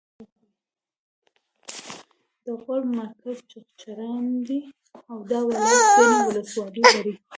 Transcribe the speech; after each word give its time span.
د 2.43 2.45
غور 2.61 2.81
مرکز 2.97 3.37
چغچران 3.51 4.25
دی 4.47 4.59
او 5.09 5.17
دا 5.29 5.39
ولایت 5.47 5.81
ګڼې 5.97 6.17
ولسوالۍ 6.29 6.83
لري 6.93 7.13